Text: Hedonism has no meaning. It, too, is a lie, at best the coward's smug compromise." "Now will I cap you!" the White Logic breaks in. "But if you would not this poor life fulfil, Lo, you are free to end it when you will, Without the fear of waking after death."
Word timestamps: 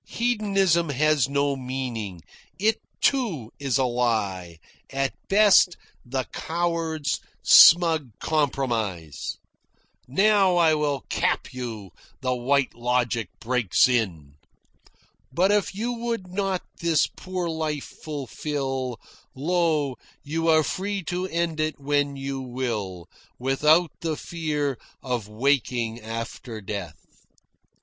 Hedonism 0.07 0.89
has 0.89 1.29
no 1.29 1.55
meaning. 1.55 2.21
It, 2.57 2.77
too, 3.01 3.51
is 3.59 3.77
a 3.77 3.85
lie, 3.85 4.57
at 4.89 5.13
best 5.29 5.77
the 6.03 6.23
coward's 6.33 7.19
smug 7.43 8.09
compromise." 8.19 9.37
"Now 10.07 10.53
will 10.75 11.03
I 11.05 11.13
cap 11.13 11.53
you!" 11.53 11.91
the 12.21 12.33
White 12.33 12.73
Logic 12.73 13.29
breaks 13.39 13.87
in. 13.87 14.33
"But 15.31 15.51
if 15.51 15.75
you 15.75 15.93
would 15.93 16.29
not 16.29 16.63
this 16.79 17.05
poor 17.05 17.47
life 17.47 17.83
fulfil, 18.01 18.99
Lo, 19.35 19.97
you 20.23 20.47
are 20.47 20.63
free 20.63 21.03
to 21.03 21.27
end 21.27 21.59
it 21.59 21.79
when 21.79 22.15
you 22.15 22.41
will, 22.41 23.07
Without 23.37 23.91
the 23.99 24.17
fear 24.17 24.79
of 25.03 25.27
waking 25.27 26.01
after 26.01 26.59
death." 26.59 26.97